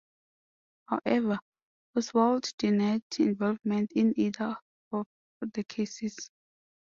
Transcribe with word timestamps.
However, 0.87 1.37
Oswald 1.95 2.51
denied 2.57 3.03
involvement 3.19 3.91
in 3.91 4.19
either 4.19 4.55
of 4.91 5.05
the 5.53 5.63
cases. 5.63 6.31